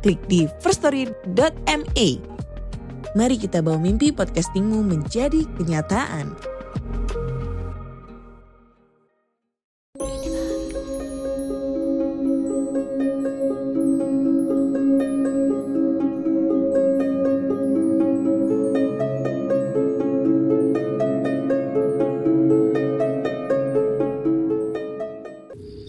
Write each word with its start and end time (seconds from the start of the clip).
klik 0.00 0.20
di 0.26 0.48
firststory.me. 0.64 2.08
Mari 3.10 3.36
kita 3.36 3.58
bawa 3.60 3.78
mimpi 3.78 4.14
podcastingmu 4.14 4.86
menjadi 4.86 5.42
kenyataan. 5.58 6.34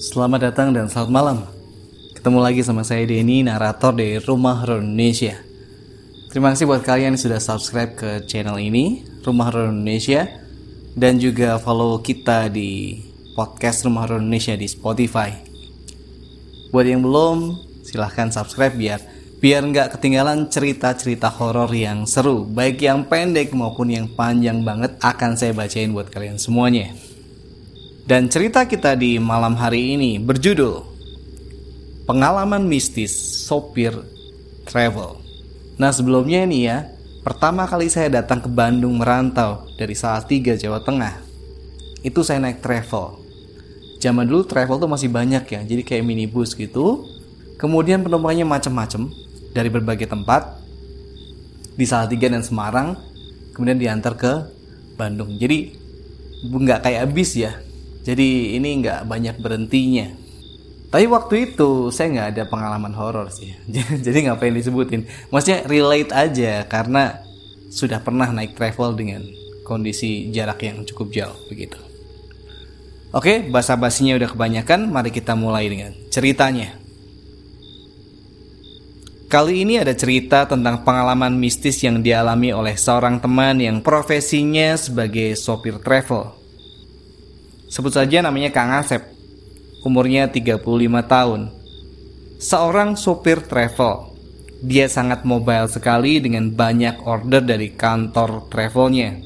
Selamat 0.01 0.51
datang 0.51 0.75
dan 0.75 0.91
selamat 0.91 1.11
malam. 1.13 1.60
Ketemu 2.21 2.37
lagi 2.37 2.61
sama 2.61 2.85
saya 2.85 3.01
Denny, 3.01 3.41
narator 3.41 3.97
dari 3.97 4.21
Rumah 4.21 4.61
Horor 4.61 4.85
Indonesia. 4.85 5.41
Terima 6.29 6.53
kasih 6.53 6.69
buat 6.69 6.85
kalian 6.85 7.17
yang 7.17 7.23
sudah 7.25 7.41
subscribe 7.41 7.97
ke 7.97 8.29
channel 8.29 8.61
ini, 8.61 9.01
Rumah 9.25 9.49
Horor 9.49 9.73
Indonesia, 9.73 10.29
dan 10.93 11.17
juga 11.17 11.57
follow 11.57 11.97
kita 12.05 12.45
di 12.53 13.01
podcast 13.33 13.81
Rumah 13.89 14.05
Horor 14.05 14.21
Indonesia 14.21 14.53
di 14.53 14.69
Spotify. 14.69 15.33
Buat 16.69 16.93
yang 16.93 17.01
belum, 17.01 17.57
silahkan 17.81 18.29
subscribe 18.29 18.77
biar 18.77 19.01
biar 19.41 19.65
nggak 19.65 19.97
ketinggalan 19.97 20.45
cerita-cerita 20.45 21.25
horor 21.25 21.73
yang 21.73 22.05
seru, 22.05 22.45
baik 22.45 22.85
yang 22.85 23.09
pendek 23.09 23.49
maupun 23.57 23.89
yang 23.89 24.05
panjang 24.13 24.61
banget 24.61 24.93
akan 25.01 25.33
saya 25.33 25.57
bacain 25.57 25.89
buat 25.89 26.13
kalian 26.13 26.37
semuanya. 26.37 26.93
Dan 28.05 28.29
cerita 28.29 28.69
kita 28.69 28.93
di 28.93 29.17
malam 29.17 29.57
hari 29.57 29.97
ini 29.97 30.21
berjudul 30.21 30.90
Pengalaman 32.11 32.67
Mistis 32.67 33.15
Sopir 33.47 33.95
Travel. 34.67 35.23
Nah 35.79 35.95
sebelumnya 35.95 36.43
nih 36.43 36.61
ya, 36.67 36.91
pertama 37.23 37.63
kali 37.63 37.87
saya 37.87 38.11
datang 38.11 38.43
ke 38.43 38.51
Bandung 38.51 38.99
merantau 38.99 39.63
dari 39.79 39.95
Salatiga, 39.95 40.59
Jawa 40.59 40.83
Tengah. 40.83 41.23
Itu 42.03 42.19
saya 42.19 42.43
naik 42.43 42.59
travel. 42.59 43.15
Zaman 44.03 44.27
dulu 44.27 44.43
travel 44.43 44.75
tuh 44.75 44.91
masih 44.91 45.07
banyak 45.07 45.55
ya, 45.55 45.63
jadi 45.63 45.87
kayak 45.87 46.03
minibus 46.03 46.51
gitu. 46.51 47.07
Kemudian 47.55 48.03
penumpangnya 48.03 48.43
macam-macam 48.43 49.07
dari 49.55 49.71
berbagai 49.71 50.11
tempat 50.11 50.59
di 51.79 51.87
Salatiga 51.87 52.27
dan 52.27 52.43
Semarang, 52.43 52.99
kemudian 53.55 53.79
diantar 53.79 54.19
ke 54.19 54.51
Bandung. 54.99 55.39
Jadi 55.39 55.79
nggak 56.43 56.91
kayak 56.91 57.07
bis 57.15 57.39
ya, 57.39 57.55
jadi 58.03 58.59
ini 58.59 58.83
nggak 58.83 59.07
banyak 59.07 59.39
berhentinya. 59.39 60.19
Tapi 60.91 61.07
waktu 61.07 61.55
itu 61.55 61.87
saya 61.87 62.11
nggak 62.11 62.29
ada 62.35 62.43
pengalaman 62.51 62.91
horor 62.91 63.31
sih. 63.31 63.55
Jadi 64.05 64.27
ngapain 64.27 64.51
disebutin? 64.51 65.07
Maksudnya 65.31 65.63
relate 65.63 66.11
aja 66.11 66.67
karena 66.67 67.23
sudah 67.71 68.03
pernah 68.03 68.27
naik 68.27 68.59
travel 68.59 68.91
dengan 68.99 69.23
kondisi 69.63 70.27
jarak 70.35 70.67
yang 70.67 70.83
cukup 70.83 71.07
jauh 71.15 71.37
begitu. 71.47 71.79
Oke, 73.15 73.47
basa-basinya 73.47 74.19
udah 74.19 74.29
kebanyakan, 74.35 74.91
mari 74.91 75.11
kita 75.11 75.35
mulai 75.35 75.67
dengan 75.71 75.95
ceritanya. 76.11 76.75
Kali 79.31 79.63
ini 79.63 79.79
ada 79.79 79.95
cerita 79.95 80.43
tentang 80.43 80.83
pengalaman 80.83 81.31
mistis 81.39 81.79
yang 81.79 82.03
dialami 82.03 82.51
oleh 82.51 82.75
seorang 82.75 83.23
teman 83.23 83.63
yang 83.63 83.79
profesinya 83.79 84.75
sebagai 84.75 85.39
sopir 85.39 85.79
travel. 85.79 86.35
Sebut 87.71 87.95
saja 87.95 88.19
namanya 88.19 88.51
Kang 88.51 88.75
Asep. 88.75 89.20
Umurnya 89.81 90.29
35 90.29 90.61
tahun. 91.09 91.49
Seorang 92.37 92.93
sopir 92.93 93.41
travel. 93.41 94.13
Dia 94.61 94.85
sangat 94.85 95.25
mobile 95.25 95.65
sekali 95.65 96.21
dengan 96.21 96.53
banyak 96.53 97.01
order 97.01 97.41
dari 97.41 97.73
kantor 97.73 98.45
travelnya. 98.45 99.17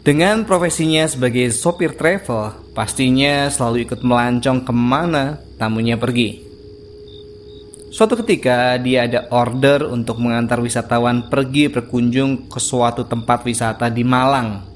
Dengan 0.00 0.42
profesinya 0.42 1.06
sebagai 1.06 1.54
sopir 1.54 1.94
travel, 1.94 2.74
pastinya 2.74 3.46
selalu 3.46 3.86
ikut 3.86 4.00
melancong 4.02 4.66
ke 4.66 4.72
mana 4.74 5.38
tamunya 5.54 5.94
pergi. 5.94 6.40
Suatu 7.90 8.18
ketika 8.22 8.78
dia 8.78 9.10
ada 9.10 9.26
order 9.34 9.86
untuk 9.90 10.22
mengantar 10.22 10.62
wisatawan 10.62 11.26
pergi 11.26 11.70
berkunjung 11.70 12.46
ke 12.46 12.58
suatu 12.62 13.02
tempat 13.06 13.42
wisata 13.42 13.90
di 13.90 14.06
Malang. 14.06 14.69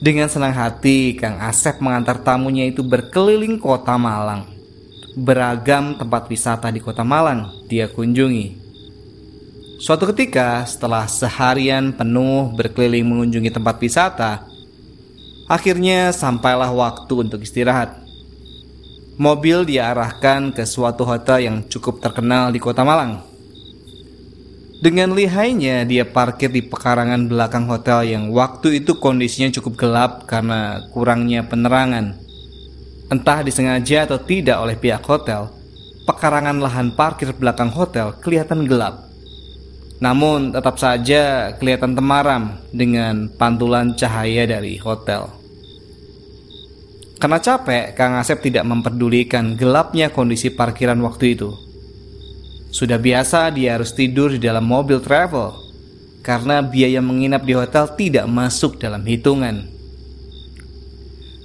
Dengan 0.00 0.32
senang 0.32 0.56
hati, 0.56 1.12
Kang 1.12 1.36
Asep 1.44 1.76
mengantar 1.84 2.24
tamunya 2.24 2.64
itu 2.64 2.80
berkeliling 2.80 3.60
kota 3.60 4.00
Malang. 4.00 4.48
Beragam 5.12 5.92
tempat 5.92 6.24
wisata 6.24 6.72
di 6.72 6.80
kota 6.80 7.04
Malang 7.04 7.52
dia 7.68 7.84
kunjungi. 7.84 8.56
Suatu 9.76 10.08
ketika, 10.08 10.64
setelah 10.64 11.04
seharian 11.04 11.92
penuh 11.92 12.48
berkeliling 12.56 13.04
mengunjungi 13.04 13.52
tempat 13.52 13.76
wisata, 13.76 14.32
akhirnya 15.44 16.16
sampailah 16.16 16.72
waktu 16.72 17.28
untuk 17.28 17.44
istirahat. 17.44 18.00
Mobil 19.20 19.68
diarahkan 19.68 20.56
ke 20.56 20.64
suatu 20.64 21.04
hotel 21.04 21.44
yang 21.44 21.56
cukup 21.68 22.00
terkenal 22.00 22.48
di 22.48 22.56
kota 22.56 22.88
Malang. 22.88 23.29
Dengan 24.80 25.12
lihainya 25.12 25.84
dia 25.84 26.08
parkir 26.08 26.48
di 26.48 26.64
pekarangan 26.64 27.28
belakang 27.28 27.68
hotel 27.68 28.00
yang 28.00 28.32
waktu 28.32 28.80
itu 28.80 28.96
kondisinya 28.96 29.52
cukup 29.52 29.76
gelap 29.76 30.12
karena 30.24 30.80
kurangnya 30.88 31.44
penerangan. 31.44 32.16
Entah 33.12 33.44
disengaja 33.44 34.08
atau 34.08 34.16
tidak 34.16 34.56
oleh 34.56 34.80
pihak 34.80 35.04
hotel, 35.04 35.52
pekarangan 36.08 36.64
lahan 36.64 36.88
parkir 36.96 37.28
belakang 37.36 37.68
hotel 37.68 38.16
kelihatan 38.24 38.64
gelap. 38.64 39.04
Namun 40.00 40.56
tetap 40.56 40.80
saja 40.80 41.52
kelihatan 41.60 41.92
temaram 41.92 42.56
dengan 42.72 43.28
pantulan 43.36 43.92
cahaya 43.92 44.48
dari 44.48 44.80
hotel. 44.80 45.28
Karena 47.20 47.36
capek, 47.36 47.92
Kang 47.92 48.16
Asep 48.16 48.40
tidak 48.40 48.64
memperdulikan 48.64 49.60
gelapnya 49.60 50.08
kondisi 50.08 50.48
parkiran 50.48 50.96
waktu 51.04 51.36
itu. 51.36 51.52
Sudah 52.70 53.02
biasa 53.02 53.50
dia 53.50 53.74
harus 53.74 53.90
tidur 53.90 54.30
di 54.30 54.38
dalam 54.38 54.62
mobil 54.62 55.02
travel 55.02 55.58
karena 56.22 56.62
biaya 56.62 57.02
menginap 57.02 57.42
di 57.42 57.58
hotel 57.58 57.90
tidak 57.98 58.30
masuk 58.30 58.78
dalam 58.78 59.02
hitungan. 59.02 59.66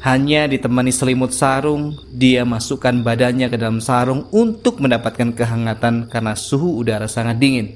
Hanya 0.05 0.45
ditemani 0.45 0.93
selimut 0.93 1.33
sarung, 1.33 1.97
dia 2.13 2.45
masukkan 2.45 2.93
badannya 3.01 3.49
ke 3.49 3.57
dalam 3.57 3.81
sarung 3.81 4.29
untuk 4.29 4.77
mendapatkan 4.77 5.33
kehangatan 5.33 6.05
karena 6.13 6.37
suhu 6.37 6.77
udara 6.77 7.09
sangat 7.09 7.41
dingin. 7.41 7.73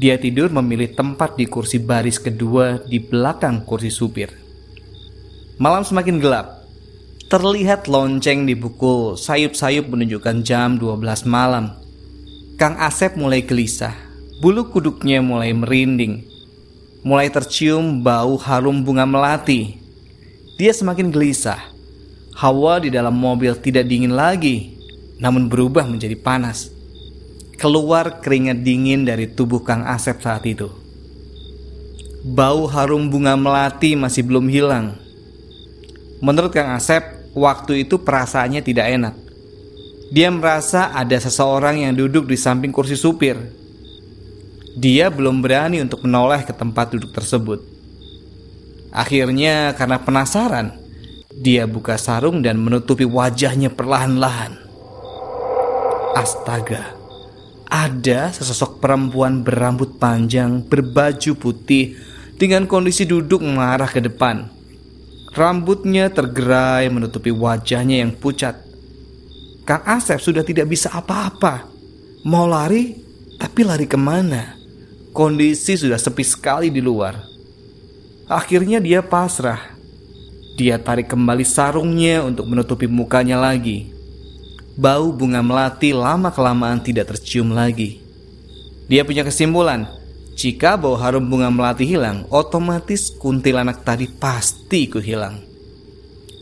Dia 0.00 0.16
tidur 0.16 0.48
memilih 0.48 0.96
tempat 0.96 1.36
di 1.36 1.44
kursi 1.44 1.76
baris 1.76 2.16
kedua 2.16 2.80
di 2.80 2.96
belakang 2.96 3.68
kursi 3.68 3.92
supir. 3.92 4.32
Malam 5.60 5.84
semakin 5.84 6.16
gelap. 6.16 6.64
Terlihat 7.28 7.84
lonceng 7.84 8.48
di 8.48 8.56
pukul 8.56 9.20
sayup-sayup 9.20 9.92
menunjukkan 9.92 10.40
jam 10.40 10.80
12 10.80 11.28
malam. 11.28 11.76
Kang 12.60 12.76
Asep 12.76 13.16
mulai 13.16 13.40
gelisah. 13.40 13.96
Bulu 14.44 14.68
kuduknya 14.68 15.24
mulai 15.24 15.56
merinding. 15.56 16.28
Mulai 17.00 17.32
tercium 17.32 18.04
bau 18.04 18.36
harum 18.36 18.84
bunga 18.84 19.08
melati. 19.08 19.80
Dia 20.60 20.68
semakin 20.76 21.08
gelisah. 21.08 21.56
Hawa 22.36 22.84
di 22.84 22.92
dalam 22.92 23.16
mobil 23.16 23.56
tidak 23.56 23.88
dingin 23.88 24.12
lagi, 24.12 24.76
namun 25.16 25.48
berubah 25.48 25.88
menjadi 25.88 26.12
panas. 26.20 26.68
Keluar 27.56 28.20
keringat 28.20 28.60
dingin 28.60 29.08
dari 29.08 29.24
tubuh 29.24 29.64
Kang 29.64 29.88
Asep 29.88 30.20
saat 30.20 30.44
itu. 30.44 30.68
Bau 32.28 32.68
harum 32.68 33.08
bunga 33.08 33.40
melati 33.40 33.96
masih 33.96 34.28
belum 34.28 34.52
hilang. 34.52 35.00
Menurut 36.20 36.52
Kang 36.52 36.76
Asep, 36.76 37.32
waktu 37.32 37.88
itu 37.88 37.96
perasaannya 38.04 38.60
tidak 38.60 38.84
enak. 39.00 39.14
Dia 40.10 40.26
merasa 40.26 40.90
ada 40.90 41.14
seseorang 41.14 41.86
yang 41.86 41.94
duduk 41.94 42.26
di 42.26 42.34
samping 42.34 42.74
kursi 42.74 42.98
supir. 42.98 43.38
Dia 44.74 45.06
belum 45.06 45.38
berani 45.38 45.78
untuk 45.78 46.02
menoleh 46.02 46.42
ke 46.42 46.50
tempat 46.50 46.90
duduk 46.90 47.14
tersebut. 47.14 47.62
Akhirnya, 48.90 49.70
karena 49.78 50.02
penasaran, 50.02 50.74
dia 51.30 51.62
buka 51.70 51.94
sarung 51.94 52.42
dan 52.42 52.58
menutupi 52.58 53.06
wajahnya 53.06 53.70
perlahan-lahan. 53.70 54.58
Astaga, 56.18 56.90
ada 57.70 58.34
sesosok 58.34 58.82
perempuan 58.82 59.46
berambut 59.46 59.94
panjang, 60.02 60.58
berbaju 60.66 61.38
putih, 61.38 61.94
dengan 62.34 62.66
kondisi 62.66 63.06
duduk 63.06 63.46
mengarah 63.46 63.86
ke 63.86 64.02
depan. 64.02 64.50
Rambutnya 65.30 66.10
tergerai 66.10 66.90
menutupi 66.90 67.30
wajahnya 67.30 68.02
yang 68.02 68.10
pucat. 68.10 68.69
Kang 69.64 69.82
Asep 69.86 70.18
sudah 70.18 70.42
tidak 70.42 70.70
bisa 70.70 70.90
apa-apa. 70.90 71.68
Mau 72.26 72.44
lari, 72.44 72.96
tapi 73.38 73.64
lari 73.64 73.88
ke 73.88 73.96
mana? 73.96 74.56
Kondisi 75.10 75.78
sudah 75.78 75.98
sepi 75.98 76.22
sekali 76.22 76.68
di 76.68 76.82
luar. 76.82 77.16
Akhirnya 78.30 78.78
dia 78.78 79.02
pasrah. 79.02 79.78
Dia 80.54 80.76
tarik 80.76 81.08
kembali 81.08 81.42
sarungnya 81.46 82.20
untuk 82.22 82.46
menutupi 82.46 82.84
mukanya 82.84 83.40
lagi 83.40 84.00
bau 84.80 85.12
bunga 85.12 85.44
melati 85.44 85.92
lama-kelamaan 85.92 86.80
tidak 86.80 87.12
tercium 87.12 87.52
lagi. 87.52 88.00
Dia 88.88 89.04
punya 89.04 89.22
kesimpulan, 89.22 89.84
jika 90.34 90.80
bau 90.80 90.96
harum 90.96 91.28
bunga 91.28 91.52
melati 91.52 91.84
hilang, 91.84 92.24
otomatis 92.32 93.12
kuntilanak 93.20 93.84
tadi 93.84 94.08
pasti 94.08 94.88
ikut 94.88 95.04
hilang. 95.04 95.36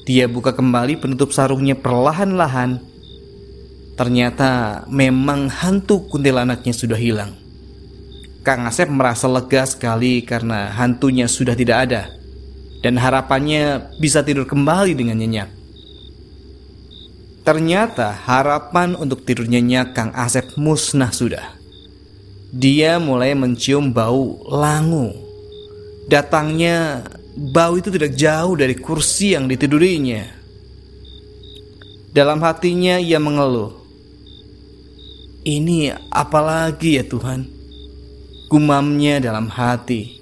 Dia 0.06 0.30
buka 0.30 0.54
kembali 0.54 1.02
penutup 1.02 1.34
sarungnya 1.34 1.76
perlahan-lahan. 1.76 2.80
Ternyata 3.98 4.86
memang 4.86 5.50
hantu 5.50 6.06
kuntilanaknya 6.06 6.70
sudah 6.70 6.94
hilang. 6.94 7.34
Kang 8.46 8.62
Asep 8.64 8.86
merasa 8.86 9.26
lega 9.26 9.66
sekali 9.66 10.22
karena 10.22 10.70
hantunya 10.70 11.26
sudah 11.26 11.58
tidak 11.58 11.90
ada 11.90 12.02
dan 12.78 12.94
harapannya 12.94 13.90
bisa 13.98 14.22
tidur 14.22 14.46
kembali 14.46 14.94
dengan 14.94 15.18
nyenyak. 15.18 15.50
Ternyata 17.42 18.12
harapan 18.28 18.94
untuk 18.94 19.24
tidurnya 19.26 19.90
Kang 19.96 20.14
Asep 20.14 20.54
musnah 20.54 21.10
sudah. 21.10 21.58
Dia 22.54 23.00
mulai 23.00 23.34
mencium 23.34 23.90
bau 23.90 24.36
langu. 24.46 25.10
Datangnya 26.06 27.04
bau 27.34 27.76
itu 27.76 27.90
tidak 27.90 28.14
jauh 28.16 28.54
dari 28.56 28.76
kursi 28.76 29.32
yang 29.32 29.48
ditidurinya. 29.48 30.28
Dalam 32.12 32.40
hatinya 32.44 32.96
ia 33.00 33.16
mengeluh. 33.20 33.87
Ini 35.48 35.96
apalagi 36.12 37.00
ya 37.00 37.04
Tuhan? 37.08 37.48
Gumamnya 38.52 39.16
dalam 39.16 39.48
hati. 39.48 40.20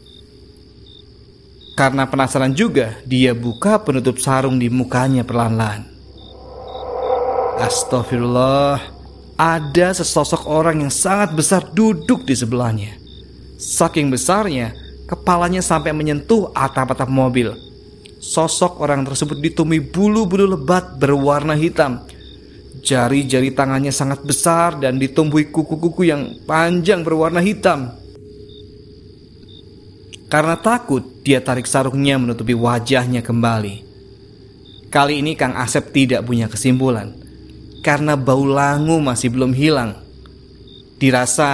Karena 1.74 2.06
penasaran 2.06 2.54
juga, 2.54 2.94
dia 3.02 3.34
buka 3.34 3.82
penutup 3.82 4.22
sarung 4.22 4.54
di 4.54 4.70
mukanya 4.70 5.26
perlahan-lahan. 5.26 5.82
Astagfirullah, 7.58 8.78
ada 9.34 9.88
sesosok 9.90 10.46
orang 10.46 10.86
yang 10.86 10.94
sangat 10.94 11.34
besar 11.34 11.74
duduk 11.74 12.22
di 12.22 12.38
sebelahnya. 12.38 12.94
Saking 13.58 14.14
besarnya, 14.14 14.78
kepalanya 15.10 15.58
sampai 15.58 15.90
menyentuh 15.90 16.54
atap-atap 16.54 17.10
mobil. 17.10 17.50
Sosok 18.22 18.78
orang 18.78 19.02
tersebut 19.02 19.42
ditumbuhi 19.42 19.82
bulu-bulu 19.82 20.54
lebat 20.54 21.02
berwarna 21.02 21.58
hitam. 21.58 22.06
Jari-jari 22.86 23.50
tangannya 23.50 23.90
sangat 23.90 24.22
besar 24.22 24.78
dan 24.78 25.02
ditumbuhi 25.02 25.50
kuku-kuku 25.50 26.06
yang 26.06 26.38
panjang 26.46 27.02
berwarna 27.02 27.42
hitam. 27.42 27.90
Karena 30.30 30.54
takut, 30.54 31.02
dia 31.26 31.42
tarik 31.42 31.66
sarungnya 31.66 32.14
menutupi 32.14 32.54
wajahnya 32.54 33.26
kembali. 33.26 33.82
Kali 34.86 35.18
ini 35.18 35.34
Kang 35.34 35.58
Asep 35.58 35.90
tidak 35.90 36.22
punya 36.30 36.46
kesimpulan 36.46 37.10
karena 37.82 38.14
bau 38.14 38.42
langu 38.42 39.02
masih 39.02 39.34
belum 39.34 39.54
hilang. 39.54 39.94
Dirasa 40.98 41.50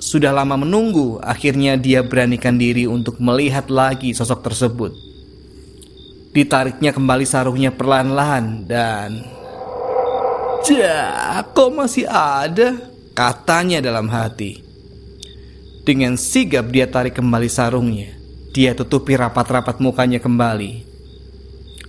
sudah 0.00 0.32
lama 0.32 0.60
menunggu, 0.60 1.20
akhirnya 1.20 1.76
dia 1.76 2.00
beranikan 2.00 2.56
diri 2.56 2.88
untuk 2.88 3.16
melihat 3.20 3.72
lagi 3.72 4.16
sosok 4.16 4.44
tersebut. 4.44 4.92
Ditariknya 6.36 6.92
kembali 6.92 7.24
sarungnya 7.24 7.72
perlahan-lahan 7.72 8.68
dan... 8.68 9.35
Ya, 10.66 11.46
kok 11.54 11.70
masih 11.70 12.10
ada? 12.10 12.74
Katanya 13.14 13.78
dalam 13.78 14.10
hati. 14.10 14.66
Dengan 15.86 16.18
sigap 16.18 16.74
dia 16.74 16.90
tarik 16.90 17.14
kembali 17.22 17.46
sarungnya. 17.46 18.10
Dia 18.50 18.74
tutupi 18.74 19.14
rapat-rapat 19.14 19.78
mukanya 19.78 20.18
kembali. 20.18 20.82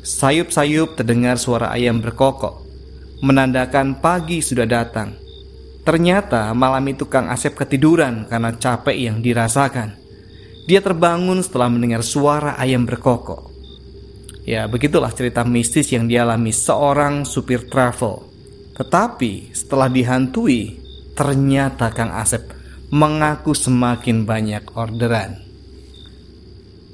Sayup-sayup 0.06 0.94
terdengar 0.94 1.42
suara 1.42 1.74
ayam 1.74 1.98
berkokok 1.98 2.68
menandakan 3.26 3.98
pagi 3.98 4.46
sudah 4.46 4.70
datang. 4.70 5.18
Ternyata 5.82 6.54
malam 6.54 6.86
itu 6.86 7.10
Kang 7.10 7.34
Asep 7.34 7.58
ketiduran 7.58 8.30
karena 8.30 8.54
capek 8.54 8.94
yang 8.94 9.18
dirasakan. 9.24 9.98
Dia 10.68 10.84
terbangun 10.84 11.42
setelah 11.42 11.72
mendengar 11.72 12.04
suara 12.04 12.60
ayam 12.60 12.84
berkokok. 12.84 13.50
Ya, 14.44 14.68
begitulah 14.68 15.12
cerita 15.16 15.42
mistis 15.48 15.90
yang 15.90 16.06
dialami 16.06 16.52
seorang 16.54 17.24
supir 17.26 17.66
travel. 17.72 18.37
Tetapi 18.78 19.58
setelah 19.58 19.90
dihantui, 19.90 20.78
ternyata 21.18 21.90
Kang 21.90 22.14
Asep 22.14 22.46
mengaku 22.94 23.58
semakin 23.58 24.24
banyak 24.24 24.64
orderan. 24.78 25.42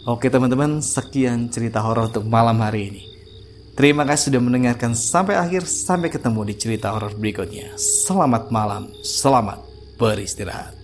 Oke 0.08 0.32
teman-teman, 0.32 0.80
sekian 0.84 1.52
cerita 1.52 1.84
horor 1.84 2.12
untuk 2.12 2.28
malam 2.28 2.60
hari 2.60 2.92
ini. 2.92 3.04
Terima 3.74 4.06
kasih 4.06 4.30
sudah 4.32 4.42
mendengarkan 4.44 4.94
sampai 4.94 5.36
akhir. 5.36 5.66
Sampai 5.66 6.12
ketemu 6.12 6.46
di 6.46 6.56
cerita 6.60 6.94
horor 6.94 7.16
berikutnya. 7.18 7.74
Selamat 7.80 8.52
malam, 8.54 8.92
selamat 9.02 9.64
beristirahat. 9.98 10.83